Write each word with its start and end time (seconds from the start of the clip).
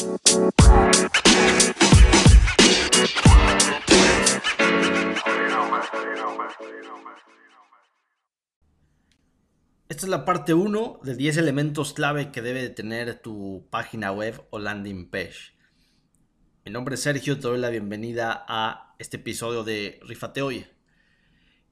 Esta 0.00 0.12
es 9.88 10.08
la 10.08 10.24
parte 10.24 10.54
1 10.54 11.00
de 11.02 11.14
10 11.14 11.36
elementos 11.36 11.92
clave 11.92 12.32
que 12.32 12.40
debe 12.40 12.62
de 12.62 12.70
tener 12.70 13.20
tu 13.20 13.66
página 13.68 14.10
web 14.10 14.42
o 14.48 14.58
landing 14.58 15.10
page. 15.10 15.52
Mi 16.64 16.72
nombre 16.72 16.94
es 16.94 17.02
Sergio, 17.02 17.38
te 17.38 17.42
doy 17.42 17.58
la 17.58 17.68
bienvenida 17.68 18.46
a 18.48 18.94
este 18.98 19.18
episodio 19.18 19.64
de 19.64 20.00
Rifate 20.04 20.40
Hoy. 20.40 20.66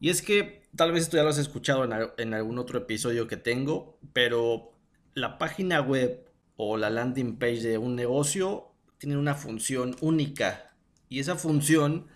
Y 0.01 0.11
es 0.11 0.21
que 0.21 0.69
tal 0.77 0.93
vez 0.93 1.05
esto 1.05 1.17
ya 1.17 1.23
lo 1.23 1.31
has 1.31 1.39
escuchado 1.39 1.89
en, 2.19 2.35
algún 2.35 2.59
otro 2.59 2.77
episodio 2.77 3.27
que 3.27 3.39
tengo, 3.39 3.99
pero 4.13 4.75
la 5.15 5.39
página 5.39 5.81
web 5.81 6.28
o 6.61 6.77
la 6.77 6.91
landing 6.91 7.39
page 7.39 7.63
de 7.63 7.79
un 7.79 7.95
negocio 7.95 8.73
tiene 8.99 9.17
una 9.17 9.37
función 9.37 9.97
única. 10.01 10.75
Y 11.09 11.21
esa 11.21 11.37
función 11.37 12.09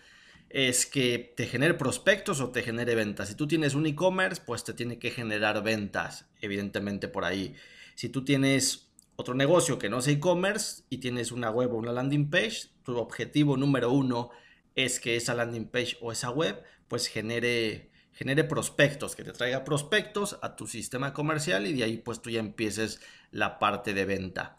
es 0.51 0.85
que 0.85 1.33
te 1.37 1.47
genere 1.47 1.75
prospectos 1.75 2.41
o 2.41 2.51
te 2.51 2.63
genere 2.63 2.97
ventas. 2.97 3.29
Si 3.29 3.37
tú 3.37 3.47
tienes 3.47 3.75
un 3.75 3.87
e-commerce, 3.87 4.43
pues 4.45 4.65
te 4.65 4.75
tiene 4.75 4.99
que 4.99 5.13
generar 5.13 5.63
ventas, 5.63 6.27
evidentemente 6.41 7.07
por 7.07 7.25
ahí. 7.25 7.55
Si 7.95 8.09
tú 8.09 8.25
tienes 8.25 8.91
otro 9.15 9.35
negocio 9.35 9.79
que 9.79 9.89
no 9.89 10.03
sea 10.03 10.15
e-commerce 10.15 10.83
y 10.91 10.99
tienes 10.99 11.31
una 11.31 11.51
web 11.51 11.73
o 11.73 11.77
una 11.77 11.93
landing 11.93 12.29
page, 12.29 12.65
tu 12.85 12.99
objetivo 12.99 13.57
número 13.57 13.93
uno 13.93 14.31
es 14.75 14.99
que 14.99 15.15
esa 15.15 15.35
landing 15.35 15.69
page 15.69 15.97
o 16.01 16.11
esa 16.11 16.31
web 16.31 16.65
pues 16.89 17.07
genere, 17.07 17.92
genere 18.13 18.45
prospectos, 18.45 19.17
que 19.17 19.25
te 19.25 19.33
traiga 19.33 19.65
prospectos 19.65 20.39
a 20.43 20.55
tu 20.57 20.67
sistema 20.67 21.13
comercial 21.13 21.67
y 21.67 21.73
de 21.73 21.85
ahí 21.85 21.97
pues 21.97 22.21
tú 22.21 22.31
ya 22.31 22.41
empieces 22.41 23.01
la 23.31 23.59
parte 23.59 23.95
de 23.95 24.05
venta. 24.05 24.57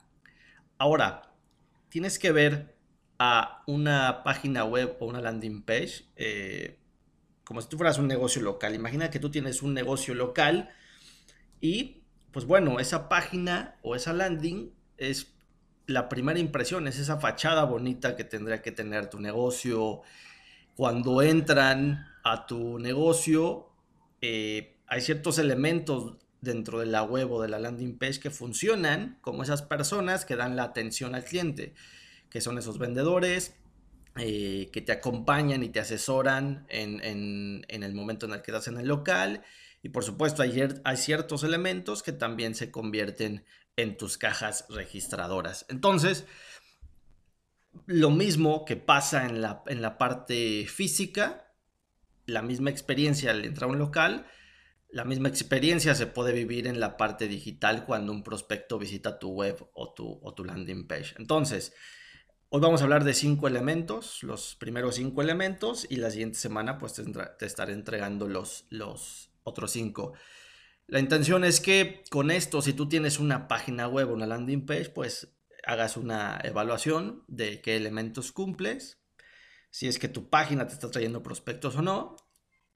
Ahora, 0.77 1.33
tienes 1.89 2.17
que 2.19 2.31
ver 2.31 2.75
a 3.19 3.63
una 3.67 4.23
página 4.23 4.65
web 4.65 4.97
o 4.99 5.05
una 5.05 5.21
landing 5.21 5.61
page 5.61 6.05
eh, 6.15 6.79
como 7.43 7.61
si 7.61 7.69
tú 7.69 7.77
fueras 7.77 7.97
un 7.97 8.07
negocio 8.07 8.41
local. 8.41 8.73
Imagina 8.73 9.09
que 9.09 9.19
tú 9.19 9.29
tienes 9.29 9.61
un 9.61 9.73
negocio 9.73 10.15
local 10.15 10.69
y 11.61 12.03
pues 12.31 12.45
bueno, 12.45 12.79
esa 12.79 13.09
página 13.09 13.77
o 13.83 13.95
esa 13.95 14.13
landing 14.13 14.73
es 14.97 15.33
la 15.85 16.09
primera 16.09 16.39
impresión, 16.39 16.87
es 16.87 16.97
esa 16.97 17.19
fachada 17.19 17.65
bonita 17.65 18.15
que 18.15 18.23
tendría 18.23 18.61
que 18.61 18.71
tener 18.71 19.09
tu 19.09 19.19
negocio. 19.19 20.01
Cuando 20.75 21.21
entran 21.21 22.07
a 22.23 22.45
tu 22.45 22.79
negocio, 22.79 23.69
eh, 24.21 24.77
hay 24.87 25.01
ciertos 25.01 25.37
elementos 25.37 26.17
dentro 26.41 26.79
de 26.79 26.85
la 26.85 27.03
web 27.03 27.31
o 27.31 27.41
de 27.41 27.47
la 27.47 27.59
landing 27.59 27.97
page 27.97 28.19
que 28.19 28.29
funcionan 28.29 29.17
como 29.21 29.43
esas 29.43 29.61
personas 29.61 30.25
que 30.25 30.35
dan 30.35 30.55
la 30.55 30.63
atención 30.63 31.15
al 31.15 31.23
cliente 31.23 31.73
que 32.33 32.41
son 32.41 32.57
esos 32.57 32.79
vendedores 32.79 33.53
eh, 34.17 34.71
que 34.73 34.81
te 34.81 34.91
acompañan 34.91 35.61
y 35.61 35.69
te 35.69 35.79
asesoran 35.79 36.65
en, 36.69 37.63
el 37.69 37.93
momento 37.93 38.25
en 38.25 38.33
el 38.33 38.41
que 38.41 38.49
estás 38.49 38.67
en 38.67 38.77
el 38.77 38.87
local. 38.87 39.43
Y 39.83 39.89
por 39.89 40.03
supuesto 40.03 40.41
hay, 40.41 40.67
hay 40.83 40.97
ciertos 40.97 41.43
elementos 41.43 42.01
que 42.01 42.11
también 42.11 42.55
se 42.55 42.71
convierten 42.71 43.45
en 43.75 43.97
tus 43.97 44.17
cajas 44.17 44.65
registradoras. 44.69 45.67
Entonces, 45.69 46.25
lo 47.85 48.09
mismo 48.09 48.65
que 48.65 48.77
pasa 48.77 49.25
en 49.25 49.41
la, 49.41 49.61
en 49.67 49.83
la 49.83 49.99
parte 49.99 50.65
física, 50.67 51.52
la 52.25 52.41
misma 52.41 52.69
experiencia 52.69 53.31
al 53.31 53.45
entrar 53.45 53.69
a 53.69 53.73
un 53.73 53.79
local, 53.79 54.25
la 54.89 55.05
misma 55.05 55.29
experiencia 55.29 55.95
se 55.95 56.07
puede 56.07 56.33
vivir 56.33 56.67
en 56.67 56.79
la 56.79 56.97
parte 56.97 57.27
digital 57.27 57.85
cuando 57.85 58.11
un 58.11 58.23
prospecto 58.23 58.77
visita 58.77 59.19
tu 59.19 59.31
web 59.31 59.69
o 59.73 59.93
tu, 59.93 60.19
o 60.21 60.33
tu 60.33 60.45
landing 60.45 60.87
page. 60.87 61.15
Entonces, 61.17 61.73
Hoy 62.55 62.61
vamos 62.61 62.81
a 62.81 62.83
hablar 62.83 63.03
de 63.03 63.15
cinco 63.15 63.47
elementos, 63.47 64.21
los 64.21 64.53
primeros 64.53 64.93
cinco 64.93 65.23
elementos, 65.23 65.87
y 65.89 65.95
la 65.95 66.11
siguiente 66.11 66.37
semana 66.37 66.77
pues 66.77 66.93
te, 66.93 67.45
estaré 67.47 67.73
entregando 67.73 68.27
los, 68.27 68.67
los 68.69 69.31
otros 69.41 69.71
cinco. 69.71 70.13
La 70.85 70.99
intención 70.99 71.45
es 71.45 71.59
que 71.59 72.03
con 72.11 72.29
esto, 72.29 72.61
si 72.61 72.73
tú 72.73 72.87
tienes 72.87 73.17
una 73.17 73.47
página 73.47 73.87
web 73.87 74.11
o 74.11 74.13
una 74.13 74.27
landing 74.27 74.67
page, 74.67 74.91
pues 74.91 75.35
hagas 75.65 75.97
una 75.97 76.39
evaluación 76.43 77.23
de 77.27 77.59
qué 77.59 77.75
elementos 77.75 78.31
cumples, 78.31 79.02
si 79.73 79.87
es 79.87 79.97
que 79.97 80.07
tu 80.07 80.29
página 80.29 80.67
te 80.67 80.75
está 80.75 80.91
trayendo 80.91 81.23
prospectos 81.23 81.75
o 81.77 81.81
no, 81.81 82.15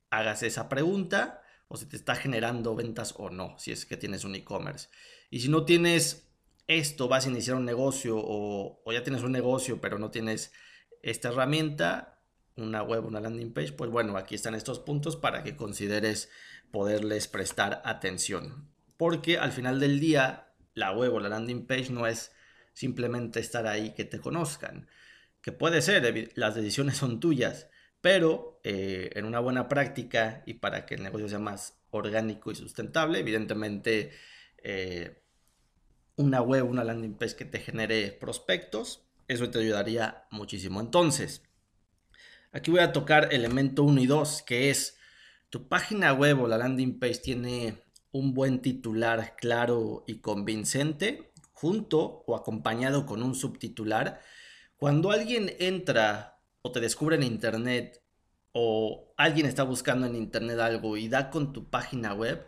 hagas 0.09 0.41
esa 0.41 0.67
pregunta, 0.67 1.43
o 1.67 1.77
si 1.77 1.85
te 1.85 1.95
está 1.95 2.15
generando 2.15 2.73
ventas 2.73 3.13
o 3.19 3.29
no, 3.29 3.53
si 3.59 3.71
es 3.71 3.85
que 3.85 3.97
tienes 3.97 4.23
un 4.23 4.33
e-commerce. 4.33 4.89
Y 5.29 5.41
si 5.41 5.47
no 5.47 5.63
tienes 5.63 6.27
esto, 6.65 7.07
vas 7.07 7.27
a 7.27 7.29
iniciar 7.29 7.55
un 7.55 7.65
negocio 7.65 8.15
o, 8.17 8.81
ya 8.91 9.03
tienes 9.03 9.21
un 9.21 9.31
negocio 9.31 9.79
pero 9.79 9.99
no 9.99 10.09
tienes 10.09 10.51
esta 11.03 11.29
herramienta, 11.29 12.23
una 12.55 12.81
web, 12.81 13.05
una 13.05 13.19
landing 13.19 13.53
page, 13.53 13.73
pues 13.73 13.91
bueno, 13.91 14.17
aquí 14.17 14.33
están 14.33 14.55
estos 14.55 14.79
puntos 14.79 15.17
para 15.17 15.43
que 15.43 15.55
consideres 15.55 16.31
poderles 16.71 17.27
prestar 17.27 17.79
atención. 17.85 18.71
Porque 18.97 19.37
al 19.37 19.51
final 19.51 19.79
del 19.79 19.99
día, 19.99 20.51
la 20.73 20.93
web 20.93 21.13
o 21.13 21.19
la 21.19 21.29
landing 21.29 21.67
page 21.67 21.91
no 21.91 22.07
es 22.07 22.31
simplemente 22.73 23.39
estar 23.39 23.67
ahí 23.67 23.93
que 23.93 24.03
te 24.03 24.19
conozcan. 24.19 24.87
Que 25.47 25.53
puede 25.53 25.81
ser, 25.81 26.33
las 26.35 26.55
decisiones 26.55 26.97
son 26.97 27.21
tuyas, 27.21 27.69
pero 28.01 28.59
eh, 28.65 29.11
en 29.13 29.23
una 29.23 29.39
buena 29.39 29.69
práctica 29.69 30.43
y 30.45 30.55
para 30.55 30.85
que 30.85 30.95
el 30.95 31.03
negocio 31.03 31.29
sea 31.29 31.39
más 31.39 31.79
orgánico 31.89 32.51
y 32.51 32.55
sustentable, 32.55 33.19
evidentemente 33.19 34.11
eh, 34.57 35.23
una 36.17 36.41
web, 36.41 36.69
una 36.69 36.83
landing 36.83 37.13
page 37.13 37.37
que 37.37 37.45
te 37.45 37.61
genere 37.61 38.11
prospectos. 38.11 39.07
Eso 39.29 39.49
te 39.49 39.59
ayudaría 39.59 40.27
muchísimo. 40.31 40.81
Entonces, 40.81 41.43
aquí 42.51 42.69
voy 42.69 42.81
a 42.81 42.91
tocar 42.91 43.33
elemento 43.33 43.83
1 43.83 44.01
y 44.01 44.05
2, 44.05 44.41
que 44.41 44.69
es 44.69 44.97
tu 45.49 45.69
página 45.69 46.11
web 46.11 46.41
o 46.41 46.49
la 46.49 46.57
landing 46.57 46.99
page 46.99 47.19
tiene 47.19 47.85
un 48.11 48.33
buen 48.33 48.61
titular 48.61 49.37
claro 49.37 50.03
y 50.07 50.19
convincente, 50.19 51.31
junto 51.53 52.25
o 52.27 52.35
acompañado 52.35 53.05
con 53.05 53.23
un 53.23 53.33
subtitular. 53.33 54.19
Cuando 54.77 55.11
alguien 55.11 55.53
entra 55.59 56.39
o 56.61 56.71
te 56.71 56.79
descubre 56.79 57.15
en 57.15 57.23
internet 57.23 58.01
o 58.51 59.13
alguien 59.17 59.45
está 59.45 59.63
buscando 59.63 60.07
en 60.07 60.15
internet 60.15 60.59
algo 60.59 60.97
y 60.97 61.09
da 61.09 61.29
con 61.29 61.51
tu 61.51 61.69
página 61.69 62.13
web, 62.13 62.45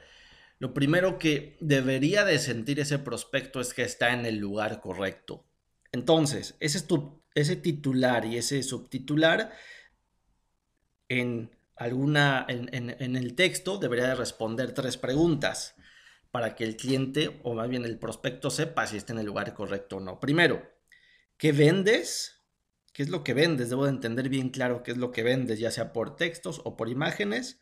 lo 0.60 0.74
primero 0.74 1.18
que 1.18 1.58
debería 1.60 2.26
de 2.26 2.38
sentir 2.38 2.80
ese 2.80 3.00
prospecto 3.00 3.62
es 3.62 3.74
que 3.74 3.84
está 3.84 4.14
en 4.14 4.26
el 4.26 4.38
lugar 4.38 4.82
correcto. 4.82 5.46
Entonces, 5.92 6.56
ese, 6.60 6.78
es 6.80 6.88
tu, 6.88 7.24
ese 7.34 7.56
titular 7.56 8.26
y 8.26 8.38
ese 8.38 8.62
subtitular 8.64 9.52
en 11.08 11.50
alguna 11.76 12.46
en, 12.50 13.16
el 13.16 13.36
texto 13.36 13.78
debería 13.78 14.08
de 14.08 14.16
responder 14.16 14.74
tres 14.74 14.98
preguntas 14.98 15.76
para 16.30 16.54
que 16.56 16.66
el 16.66 16.76
cliente 16.76 17.40
o 17.44 17.56
más 17.56 17.70
bien 17.70 17.86
el 17.86 17.98
prospecto 17.98 18.52
sepa 18.52 18.86
si 18.86 18.98
está 18.98 19.14
en 19.14 19.20
el 19.20 19.26
lugar 19.26 19.54
correcto 19.54 19.98
o 19.98 20.00
no. 20.00 20.20
Primero, 20.20 20.62
¿qué 21.40 21.54
vendes? 21.54 22.36
¿Qué 22.94 23.02
es 23.02 23.10
lo 23.10 23.24
que 23.24 23.34
vendes? 23.34 23.70
Debo 23.70 23.86
de 23.86 23.92
entender 23.92 24.30
bien 24.30 24.50
claro 24.50 24.84
qué 24.84 24.92
es 24.92 24.98
lo 24.98 25.12
que 25.12 25.24
vendes, 25.24 25.58
ya 25.58 25.72
sea 25.72 25.94
por 25.94 26.16
textos 26.16 26.62
o 26.66 26.78
por 26.78 26.90
imágenes. 26.90 27.60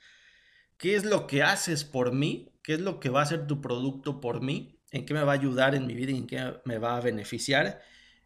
¿Qué 0.77 0.95
es 0.95 1.05
lo 1.05 1.27
que 1.27 1.43
haces 1.43 1.85
por 1.85 2.11
mí? 2.11 2.51
¿Qué 2.63 2.73
es 2.73 2.81
lo 2.81 2.99
que 2.99 3.09
va 3.09 3.21
a 3.21 3.23
hacer 3.23 3.47
tu 3.47 3.61
producto 3.61 4.19
por 4.19 4.41
mí? 4.41 4.81
¿En 4.91 5.05
qué 5.05 5.13
me 5.13 5.23
va 5.23 5.31
a 5.31 5.35
ayudar 5.35 5.75
en 5.75 5.85
mi 5.85 5.93
vida 5.93 6.11
y 6.11 6.17
en 6.17 6.27
qué 6.27 6.55
me 6.65 6.79
va 6.79 6.97
a 6.97 7.01
beneficiar? 7.01 7.81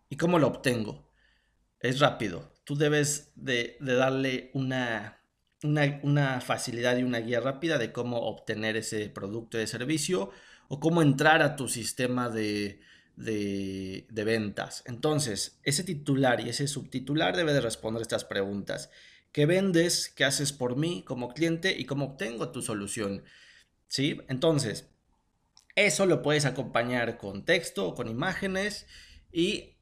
¿Y 0.10 0.16
cómo 0.16 0.40
lo 0.40 0.48
obtengo? 0.48 1.12
Es 1.80 2.00
rápido. 2.00 2.54
Tú 2.64 2.78
debes 2.78 3.34
de, 3.36 3.78
darle 3.82 4.52
una, 4.54 5.22
una, 5.64 6.40
facilidad 6.40 6.98
y 6.98 7.04
una 7.04 7.20
guía 7.20 7.42
rápida 7.42 7.78
de 7.78 7.92
cómo 7.92 8.22
obtener 8.22 8.78
ese 8.78 9.10
producto 9.10 9.58
de 9.58 9.68
servicio 9.68 10.32
o 10.70 10.80
cómo 10.80 11.02
entrar 11.02 11.42
a 11.42 11.58
tu 11.58 11.68
sistema 11.68 12.30
de, 12.30 12.80
de, 13.16 14.06
ventas. 14.10 14.84
Entonces, 14.86 15.60
ese 15.64 15.84
titular 15.84 16.42
y 16.42 16.50
ese 16.50 16.68
subtitular 16.68 17.36
debe 17.36 17.54
de 17.54 17.62
responder 17.62 18.02
estas 18.02 18.26
preguntas 18.26 18.90
qué 19.32 19.46
vendes, 19.46 20.10
qué 20.10 20.26
haces 20.26 20.52
por 20.52 20.76
mí 20.76 21.04
como 21.06 21.34
cliente 21.34 21.78
y 21.78 21.86
cómo 21.86 22.06
obtengo 22.06 22.52
tu 22.52 22.62
solución. 22.62 23.24
¿Sí? 23.88 24.22
Entonces, 24.28 24.90
eso 25.76 26.06
lo 26.06 26.22
puedes 26.22 26.46
acompañar 26.46 27.18
con 27.18 27.46
texto 27.46 27.88
o 27.88 27.96
con 27.96 28.08
imágenes 28.08 28.88
y 29.32 29.78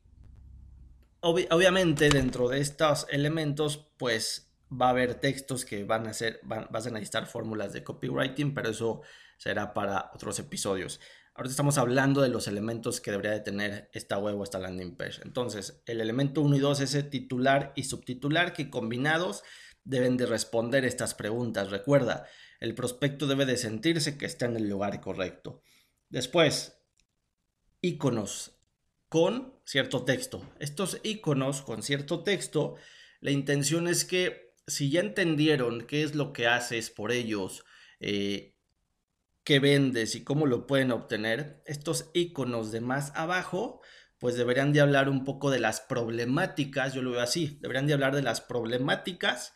obviamente 1.21 2.09
dentro 2.09 2.47
de 2.47 2.59
estos 2.59 3.05
elementos 3.09 3.89
pues 3.97 4.49
va 4.71 4.87
a 4.87 4.89
haber 4.91 5.15
textos 5.15 5.65
que 5.65 5.83
van 5.83 6.07
a 6.07 6.13
ser, 6.13 6.39
vas 6.43 6.85
a 6.85 6.91
necesitar 6.91 7.25
fórmulas 7.25 7.73
de 7.73 7.83
copywriting, 7.83 8.53
pero 8.53 8.69
eso 8.69 9.01
será 9.37 9.73
para 9.73 10.11
otros 10.13 10.37
episodios. 10.39 10.99
Ahora 11.39 11.51
estamos 11.51 11.77
hablando 11.77 12.19
de 12.21 12.27
los 12.27 12.49
elementos 12.49 12.99
que 12.99 13.11
debería 13.11 13.31
de 13.31 13.39
tener 13.39 13.89
esta 13.93 14.17
web 14.17 14.37
o 14.37 14.43
esta 14.43 14.59
landing 14.59 14.97
page. 14.97 15.21
Entonces, 15.23 15.81
el 15.85 16.01
elemento 16.01 16.41
1 16.41 16.57
y 16.57 16.59
2 16.59 16.81
es 16.81 17.09
titular 17.09 17.71
y 17.77 17.85
subtitular 17.85 18.51
que 18.51 18.69
combinados 18.69 19.43
deben 19.85 20.17
de 20.17 20.25
responder 20.25 20.83
estas 20.83 21.13
preguntas. 21.13 21.71
Recuerda, 21.71 22.27
el 22.59 22.75
prospecto 22.75 23.25
debe 23.25 23.45
de 23.45 23.55
sentirse 23.55 24.17
que 24.17 24.25
está 24.25 24.47
en 24.47 24.57
el 24.57 24.67
lugar 24.67 24.99
correcto. 24.99 25.63
Después, 26.09 26.81
iconos 27.79 28.59
con, 29.07 29.53
cierto 29.63 30.03
texto. 30.03 30.45
Estos 30.59 30.99
iconos 31.03 31.61
con 31.61 31.83
cierto 31.83 32.21
texto, 32.21 32.75
la 33.21 33.31
intención 33.31 33.87
es 33.87 34.03
que 34.03 34.55
si 34.67 34.91
ya 34.91 34.99
entendieron 34.99 35.87
qué 35.87 36.03
es 36.03 36.15
lo 36.15 36.33
que 36.33 36.47
haces 36.47 36.89
por 36.89 37.13
ellos, 37.13 37.63
eh, 38.01 38.58
qué 39.49 39.57
vendes 39.57 40.13
y 40.13 40.23
cómo 40.23 40.45
lo 40.45 40.67
pueden 40.67 40.91
obtener, 40.91 41.63
estos 41.65 42.11
iconos 42.13 42.71
de 42.71 42.81
más 42.81 43.11
abajo, 43.15 43.81
pues 44.19 44.35
deberían 44.35 44.73
de 44.73 44.79
hablar 44.79 45.09
un 45.09 45.25
poco 45.25 45.49
de 45.49 45.59
las 45.59 45.81
problemáticas, 45.81 46.93
yo 46.93 47.01
lo 47.01 47.09
veo 47.09 47.21
así, 47.21 47.57
deberían 47.59 47.87
de 47.87 47.93
hablar 47.93 48.15
de 48.15 48.21
las 48.21 48.41
problemáticas 48.41 49.55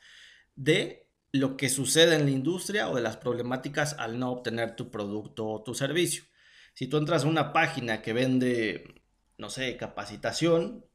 de 0.55 1.11
lo 1.31 1.57
que 1.57 1.69
sucede 1.69 2.15
en 2.15 2.25
la 2.25 2.31
industria 2.31 2.89
o 2.89 2.95
de 2.95 3.03
las 3.03 3.17
problemáticas 3.17 3.93
al 3.99 4.17
no 4.17 4.31
obtener 4.31 4.75
tu 4.75 4.89
producto 4.89 5.47
o 5.47 5.61
tu 5.61 5.75
servicio. 5.75 6.23
Si 6.73 6.87
tú 6.87 6.97
entras 6.97 7.23
a 7.23 7.27
una 7.27 7.53
página 7.53 8.01
que 8.01 8.13
vende, 8.13 9.03
no 9.37 9.51
sé, 9.51 9.77
capacitación, 9.77 10.87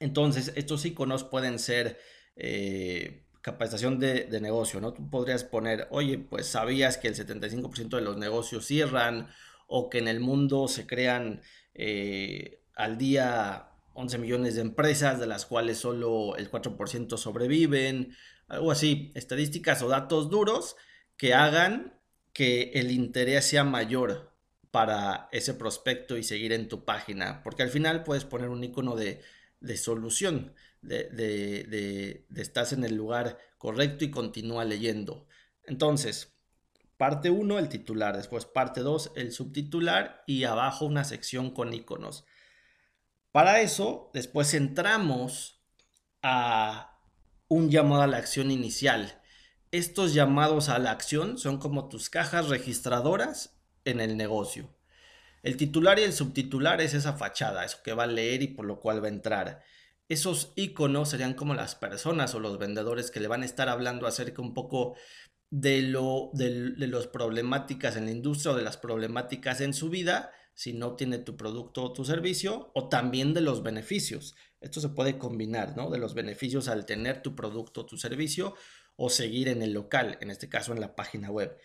entonces 0.00 0.52
estos 0.56 0.84
iconos 0.84 1.22
pueden 1.22 1.60
ser 1.60 2.00
eh, 2.34 3.28
capacitación 3.44 4.00
de, 4.00 4.26
negocio, 4.40 4.80
¿no? 4.80 4.94
Tú 4.94 5.10
podrías 5.10 5.44
poner, 5.44 5.86
oye, 5.90 6.16
pues 6.16 6.46
sabías 6.46 6.96
que 6.96 7.08
el 7.08 7.14
75% 7.14 7.90
de 7.96 8.00
los 8.00 8.16
negocios 8.16 8.64
cierran 8.64 9.28
o 9.66 9.90
que 9.90 9.98
en 9.98 10.08
el 10.08 10.18
mundo 10.18 10.66
se 10.66 10.86
crean 10.86 11.42
eh, 11.74 12.62
al 12.74 12.96
día 12.96 13.68
11 13.92 14.16
millones 14.16 14.54
de 14.54 14.62
empresas, 14.62 15.20
de 15.20 15.26
las 15.26 15.44
cuales 15.44 15.76
solo 15.76 16.36
el 16.36 16.50
4% 16.50 17.18
sobreviven, 17.18 18.16
algo 18.48 18.70
así, 18.70 19.12
estadísticas 19.14 19.82
o 19.82 19.88
datos 19.88 20.30
duros 20.30 20.76
que 21.18 21.34
hagan 21.34 22.00
que 22.32 22.72
el 22.74 22.90
interés 22.90 23.44
sea 23.44 23.62
mayor 23.62 24.32
para 24.70 25.28
ese 25.32 25.52
prospecto 25.52 26.16
y 26.16 26.22
seguir 26.22 26.54
en 26.54 26.66
tu 26.66 26.86
página, 26.86 27.42
porque 27.42 27.62
al 27.62 27.68
final 27.68 28.04
puedes 28.04 28.24
poner 28.24 28.48
un 28.48 28.64
icono 28.64 28.96
de, 28.96 29.20
solución, 29.76 30.54
de, 30.86 32.26
estás 32.36 32.72
en 32.72 32.84
el 32.84 32.94
lugar 32.94 33.38
correcto 33.58 34.04
y 34.04 34.10
continúa 34.10 34.64
leyendo. 34.64 35.26
Entonces, 35.64 36.36
parte 36.96 37.30
1, 37.30 37.58
el 37.58 37.68
titular, 37.68 38.16
después 38.16 38.44
parte 38.44 38.80
2, 38.80 39.12
el 39.16 39.32
subtitular 39.32 40.22
y 40.26 40.44
abajo 40.44 40.86
una 40.86 41.04
sección 41.04 41.50
con 41.50 41.72
iconos. 41.72 42.24
Para 43.32 43.60
eso, 43.60 44.10
después 44.14 44.54
entramos 44.54 45.60
a 46.22 47.00
un 47.48 47.70
llamado 47.70 48.02
a 48.02 48.06
la 48.06 48.18
acción 48.18 48.50
inicial. 48.50 49.20
Estos 49.72 50.14
llamados 50.14 50.68
a 50.68 50.78
la 50.78 50.92
acción 50.92 51.38
son 51.38 51.58
como 51.58 51.88
tus 51.88 52.10
cajas 52.10 52.48
registradoras 52.48 53.58
en 53.84 54.00
el 54.00 54.16
negocio. 54.16 54.74
El 55.42 55.56
titular 55.56 55.98
y 55.98 56.02
el 56.02 56.12
subtitular 56.12 56.80
es 56.80 56.94
esa 56.94 57.12
fachada, 57.14 57.64
eso 57.64 57.82
que 57.84 57.92
va 57.92 58.04
a 58.04 58.06
leer 58.06 58.42
y 58.42 58.48
por 58.48 58.64
lo 58.64 58.80
cual 58.80 59.02
va 59.02 59.08
a 59.08 59.10
entrar. 59.10 59.62
Esos 60.08 60.52
iconos 60.56 61.10
serían 61.10 61.34
como 61.34 61.54
las 61.54 61.74
personas 61.74 62.34
o 62.34 62.40
los 62.40 62.58
vendedores 62.58 63.10
que 63.10 63.20
le 63.20 63.28
van 63.28 63.42
a 63.42 63.46
estar 63.46 63.68
hablando 63.68 64.06
acerca 64.06 64.42
un 64.42 64.54
poco 64.54 64.96
de, 65.50 65.82
lo, 65.82 66.30
de, 66.34 66.72
de 66.72 66.86
las 66.86 67.06
problemáticas 67.06 67.96
en 67.96 68.06
la 68.06 68.10
industria 68.10 68.52
o 68.52 68.56
de 68.56 68.62
las 68.62 68.76
problemáticas 68.76 69.60
en 69.60 69.72
su 69.72 69.88
vida 69.88 70.30
si 70.54 70.72
no 70.72 70.86
obtiene 70.86 71.18
tu 71.18 71.36
producto 71.36 71.82
o 71.82 71.92
tu 71.92 72.04
servicio, 72.04 72.70
o 72.74 72.88
también 72.88 73.34
de 73.34 73.40
los 73.40 73.62
beneficios. 73.62 74.36
Esto 74.60 74.80
se 74.80 74.88
puede 74.88 75.18
combinar, 75.18 75.76
¿no? 75.76 75.90
De 75.90 75.98
los 75.98 76.14
beneficios 76.14 76.68
al 76.68 76.86
tener 76.86 77.22
tu 77.22 77.34
producto 77.34 77.82
o 77.82 77.86
tu 77.86 77.98
servicio 77.98 78.54
o 78.96 79.10
seguir 79.10 79.48
en 79.48 79.62
el 79.62 79.72
local, 79.72 80.16
en 80.20 80.30
este 80.30 80.48
caso 80.48 80.72
en 80.72 80.80
la 80.80 80.94
página 80.94 81.30
web. 81.30 81.58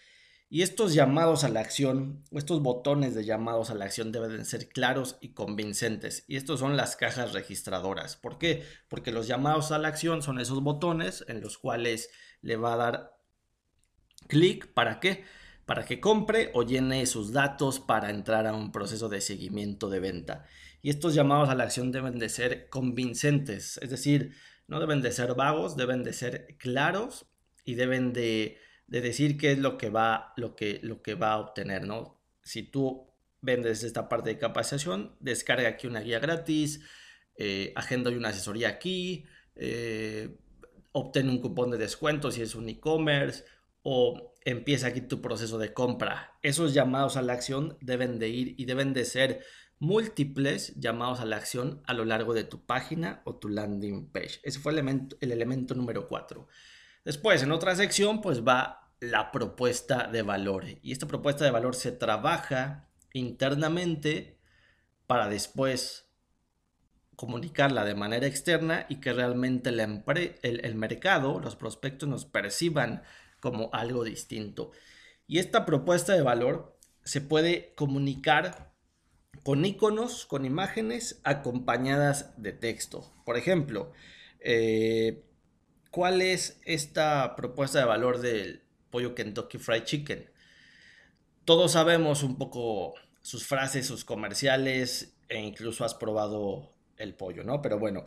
Y 0.52 0.64
estos 0.64 0.96
llamados 0.96 1.44
a 1.44 1.50
la 1.50 1.60
acción, 1.60 2.24
estos 2.32 2.64
botones 2.64 3.14
de 3.14 3.24
llamados 3.24 3.70
a 3.70 3.76
la 3.76 3.86
acción 3.86 4.12
deben 4.12 4.46
ser 4.46 4.68
claros 4.68 5.18
y 5.22 5.34
convincentes. 5.34 6.26
Y 6.28 6.38
estos 6.38 6.60
son 6.60 6.76
las 6.76 6.96
cajas 6.96 7.34
registradoras. 7.34 8.16
¿Por 8.16 8.40
qué? 8.40 8.66
Porque 8.88 9.12
los 9.12 9.28
llamados 9.28 9.72
a 9.72 9.78
la 9.78 9.90
acción 9.90 10.24
son 10.24 10.40
esos 10.40 10.64
botones 10.64 11.24
en 11.28 11.42
los 11.42 11.60
cuales 11.60 12.10
le 12.42 12.56
va 12.56 12.74
a 12.74 12.78
dar 12.78 13.18
clic. 14.28 14.74
¿Para 14.74 15.00
qué? 15.00 15.24
Para 15.68 15.86
que 15.86 16.00
compre 16.00 16.50
o 16.56 16.64
llene 16.64 17.06
sus 17.06 17.32
datos 17.32 17.80
para 17.80 18.10
entrar 18.10 18.48
a 18.48 18.56
un 18.56 18.72
proceso 18.72 19.08
de 19.08 19.22
seguimiento 19.22 19.88
de 19.88 20.00
venta. 20.00 20.46
Y 20.82 20.90
estos 20.90 21.14
llamados 21.14 21.50
a 21.50 21.56
la 21.56 21.66
acción 21.66 21.92
deben 21.92 22.18
de 22.18 22.30
ser 22.30 22.70
convincentes. 22.70 23.78
Es 23.84 23.92
decir, 23.92 24.34
no 24.68 24.80
deben 24.80 25.04
de 25.04 25.12
ser 25.12 25.36
vagos, 25.36 25.78
deben 25.78 26.04
de 26.04 26.14
ser 26.14 26.58
claros 26.58 27.28
y 27.66 27.76
deben 27.76 28.14
de 28.14 28.58
de 28.90 29.02
decir 29.02 29.38
qué 29.38 29.52
es 29.52 29.60
lo 29.60 29.78
que 29.78 29.90
va, 29.90 30.34
lo 30.36 30.56
que, 30.56 30.80
lo 30.82 31.02
que 31.02 31.14
va 31.14 31.34
a 31.34 31.40
obtener, 31.40 31.86
¿no? 31.86 32.20
Si 32.44 32.64
tú 32.64 33.08
vendes 33.42 33.84
esta 33.84 34.10
parte 34.10 34.32
de 34.32 34.40
capacitación, 34.40 35.16
descarga 35.20 35.70
aquí 35.70 35.86
una 35.88 36.02
guía 36.02 36.20
gratis, 36.20 36.82
eh, 37.36 37.72
agenda 37.76 38.10
y 38.12 38.16
una 38.16 38.30
asesoría 38.30 38.70
aquí, 38.70 39.26
eh, 39.56 40.38
obtén 40.92 41.30
un 41.30 41.40
cupón 41.40 41.70
de 41.70 41.78
descuento 41.78 42.32
si 42.32 42.42
es 42.42 42.56
un 42.56 42.68
e-commerce 42.68 43.46
o 43.84 44.36
empieza 44.44 44.88
aquí 44.88 45.02
tu 45.02 45.22
proceso 45.22 45.60
de 45.60 45.72
compra. 45.72 46.38
Esos 46.42 46.74
llamados 46.74 47.16
a 47.16 47.22
la 47.22 47.34
acción 47.34 47.78
deben 47.82 48.18
de 48.18 48.30
ir 48.30 48.56
y 48.58 48.66
deben 48.66 48.94
de 48.94 49.06
ser 49.06 49.46
múltiples 49.78 50.76
llamados 50.78 51.20
a 51.20 51.26
la 51.26 51.38
acción 51.38 51.82
a 51.86 51.94
lo 51.94 52.06
largo 52.06 52.34
de 52.34 52.44
tu 52.44 52.66
página 52.66 53.22
o 53.24 53.36
tu 53.36 53.50
landing 53.50 54.12
page. 54.12 54.40
Ese 54.44 54.60
fue 54.60 54.72
el 54.72 54.80
elemento, 54.80 55.16
el 55.22 55.32
elemento 55.32 55.76
número 55.76 56.08
4. 56.08 56.48
Después, 57.06 57.42
en 57.44 57.52
otra 57.52 57.76
sección, 57.76 58.22
pues 58.22 58.46
va 58.46 58.79
la 59.00 59.32
propuesta 59.32 60.08
de 60.08 60.22
valor. 60.22 60.66
Y 60.82 60.92
esta 60.92 61.08
propuesta 61.08 61.46
de 61.46 61.52
valor 61.52 61.76
se 61.76 61.92
trabaja 61.92 62.90
internamente 63.14 64.40
para 65.08 65.30
después 65.30 66.10
comunicarla 67.16 67.84
de 67.84 67.96
manera 67.96 68.28
externa 68.28 68.86
y 68.88 69.02
que 69.02 69.12
realmente 69.12 69.70
el, 69.70 70.76
mercado, 70.76 71.40
los 71.40 71.56
prospectos 71.56 72.08
nos 72.08 72.26
perciban 72.26 73.04
como 73.40 73.70
algo 73.74 74.04
distinto. 74.04 74.72
Y 75.28 75.40
esta 75.40 75.66
propuesta 75.66 76.14
de 76.14 76.22
valor 76.22 76.78
se 77.04 77.22
puede 77.22 77.74
comunicar 77.76 78.74
con 79.44 79.66
iconos, 79.66 80.26
con 80.26 80.46
imágenes 80.46 81.22
acompañadas 81.24 82.34
de 82.42 82.54
texto. 82.54 83.14
Por 83.26 83.38
ejemplo, 83.38 83.92
eh, 84.40 85.26
¿Cuál 85.92 86.22
es 86.22 86.62
esta 86.66 87.36
propuesta 87.36 87.80
de 87.80 87.86
valor 87.86 88.20
del 88.20 88.62
pollo 88.90 89.16
Kentucky 89.16 89.58
Fried 89.58 89.84
Chicken? 89.84 90.30
Todos 91.46 91.72
sabemos 91.74 92.24
un 92.24 92.38
poco 92.38 92.94
sus 93.22 93.46
frases, 93.46 93.88
sus 93.88 94.06
comerciales 94.06 95.16
e 95.28 95.40
incluso 95.40 95.84
has 95.86 95.96
probado 95.96 96.74
el 96.98 97.14
pollo, 97.14 97.44
¿no? 97.44 97.62
Pero 97.62 97.80
bueno, 97.80 98.04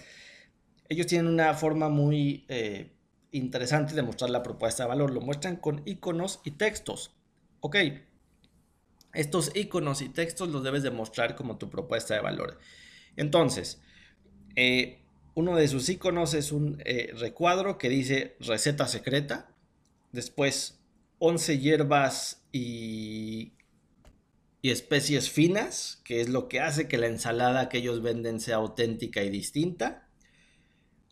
ellos 0.89 1.07
tienen 1.07 1.27
una 1.27 1.55
forma 1.55 1.89
muy 1.89 2.45
eh, 2.49 2.93
interesante 3.33 3.95
de 3.95 4.03
mostrar 4.03 4.31
la 4.31 4.43
propuesta 4.43 4.85
de 4.85 4.91
valor. 4.91 5.13
Lo 5.13 5.21
muestran 5.21 5.57
con 5.57 5.83
iconos 5.87 6.41
y 6.45 6.53
textos. 6.53 7.15
Ok, 7.61 7.77
estos 9.15 9.53
iconos 9.55 10.01
y 10.03 10.09
textos 10.09 10.49
los 10.49 10.63
debes 10.63 10.83
demostrar 10.83 11.37
como 11.37 11.59
tu 11.59 11.71
propuesta 11.71 12.15
de 12.15 12.21
valor. 12.21 12.59
Entonces, 13.17 13.81
eh, 14.57 15.03
uno 15.35 15.57
de 15.57 15.69
sus 15.69 15.89
iconos 15.89 16.35
es 16.35 16.53
un 16.53 16.81
eh, 16.85 17.13
recuadro 17.17 17.79
que 17.79 17.89
dice 17.89 18.37
receta 18.41 18.87
secreta. 18.87 19.49
Después 20.13 20.81
11 21.19 21.59
hierbas 21.59 22.47
y, 22.53 23.53
y 24.61 24.71
especies 24.71 25.31
finas, 25.31 26.01
que 26.05 26.21
es 26.21 26.29
lo 26.29 26.49
que 26.49 26.61
hace 26.61 26.87
que 26.87 26.99
la 26.99 27.09
ensalada 27.09 27.69
que 27.69 27.79
ellos 27.79 28.03
venden 28.03 28.41
sea 28.41 28.57
auténtica 28.57 29.23
y 29.23 29.31
distinta. 29.31 30.09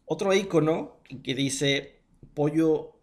Otro 0.04 0.34
icono 0.34 1.00
que 1.22 1.34
dice 1.34 2.02
pollo 2.34 3.00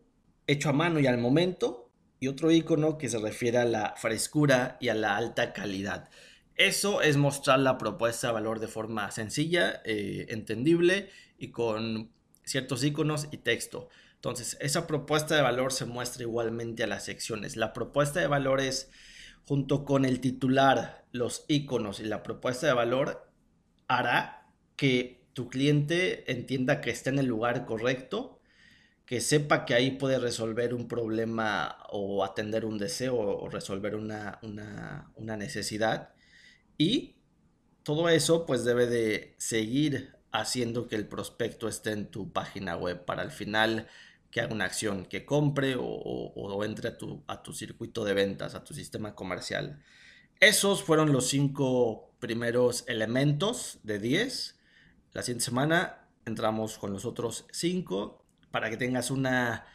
hecho 0.48 0.70
a 0.70 0.74
mano 0.74 1.00
y 1.00 1.08
al 1.08 1.18
momento. 1.18 1.92
Y 2.20 2.30
otro 2.30 2.52
icono 2.52 2.98
que 2.98 3.10
se 3.10 3.20
refiere 3.20 3.60
a 3.60 3.66
la 3.66 3.94
frescura 3.96 4.78
y 4.80 4.90
a 4.90 4.96
la 4.96 5.18
alta 5.18 5.54
calidad. 5.54 6.10
Eso 6.56 7.02
es 7.02 7.16
mostrar 7.16 7.60
la 7.60 7.78
propuesta 7.78 8.28
de 8.28 8.34
valor 8.34 8.60
de 8.60 8.68
forma 8.68 9.12
sencilla, 9.12 9.84
eh, 9.86 10.26
entendible 10.30 11.10
y 11.38 11.52
con 11.52 12.12
ciertos 12.44 12.84
iconos 12.84 13.28
y 13.30 13.38
texto. 13.38 13.90
Entonces, 14.28 14.58
esa 14.60 14.88
propuesta 14.88 15.38
de 15.38 15.42
valor 15.42 15.72
se 15.72 15.86
muestra 15.86 16.24
igualmente 16.24 16.84
a 16.84 16.88
las 16.88 17.06
secciones. 17.06 17.56
La 17.56 17.72
propuesta 17.72 18.20
de 18.20 18.28
valor 18.28 18.60
es, 18.60 18.92
junto 19.46 19.86
con 19.86 20.04
el 20.04 20.20
titular, 20.20 21.06
los 21.14 21.46
iconos 21.48 22.02
y 22.02 22.04
la 22.04 22.24
propuesta 22.24 22.68
de 22.68 22.74
valor, 22.74 23.32
hará 23.88 24.52
que 24.76 25.26
tu 25.32 25.48
cliente 25.48 26.30
entienda 26.30 26.82
que 26.82 26.90
está 26.90 27.10
en 27.10 27.20
el 27.20 27.26
lugar 27.26 27.66
correcto, 27.66 28.42
que 29.06 29.22
sepa 29.22 29.64
que 29.64 29.76
ahí 29.76 29.92
puede 29.92 30.20
resolver 30.20 30.74
un 30.74 30.90
problema 30.90 31.78
o 31.90 32.26
atender 32.26 32.66
un 32.66 32.78
deseo 32.78 33.18
o 33.18 33.48
resolver 33.48 33.96
una, 33.96 34.42
una 34.42 35.38
necesidad 35.38 36.16
y 36.78 37.16
todo 37.84 38.10
eso 38.10 38.46
pues 38.46 38.66
debe 38.66 38.88
de 38.88 39.36
seguir 39.38 40.18
haciendo 40.34 40.90
que 40.90 40.98
el 40.98 41.08
prospecto 41.08 41.70
esté 41.70 41.92
en 41.92 42.12
tu 42.12 42.34
página 42.34 42.76
web 42.76 43.06
para 43.06 43.22
al 43.22 43.32
final 43.32 43.88
que 44.32 44.42
haga 44.42 44.54
una 44.54 44.66
acción, 44.66 45.06
que 45.06 45.26
compre 45.26 45.76
o, 45.80 46.64
entre 46.64 46.90
a 46.90 46.98
tu, 46.98 47.24
a 47.28 47.44
tu 47.44 47.54
circuito 47.54 48.04
de 48.04 48.14
ventas, 48.14 48.56
a 48.56 48.64
tu 48.64 48.74
sistema 48.74 49.16
comercial. 49.16 49.82
Esos 50.40 50.84
fueron 50.84 51.12
los 51.12 51.28
cinco 51.30 52.12
primeros 52.20 52.84
elementos 52.88 53.80
de 53.84 54.00
10 54.00 54.60
La 55.14 55.24
siguiente 55.24 55.46
semana 55.46 56.08
entramos 56.26 56.78
con 56.78 56.92
los 56.92 57.06
otros 57.06 57.46
cinco 57.52 58.26
para 58.52 58.70
que 58.70 58.78
tengas 58.78 59.12
una 59.12 59.66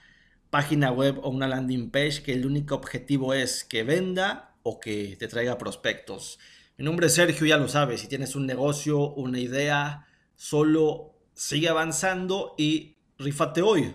página 0.50 0.92
web 0.92 1.18
o 1.23 1.30
una 1.30 1.49
landing 1.49 1.90
page 1.90 2.23
que 2.23 2.35
el 2.35 2.47
único 2.47 2.75
objetivo 2.75 3.32
es 3.32 3.64
que 3.64 3.85
venda 3.85 4.54
o 4.62 4.78
que 4.78 5.16
te 5.18 5.28
traiga 5.28 5.59
prospectos. 5.59 6.38
Mi 6.76 6.85
nombre 6.85 7.06
es 7.06 7.14
Sergio, 7.14 7.47
ya 7.47 7.56
lo 7.56 7.68
sabes, 7.68 8.00
si 8.00 8.09
tienes 8.09 8.37
un 8.37 8.47
negocio, 8.47 9.12
una 9.14 9.38
idea, 9.38 10.06
solo 10.37 11.14
sigue 11.35 11.68
avanzando 11.68 12.54
y 12.59 12.97
rifate 13.18 13.62
hoy. 13.62 13.94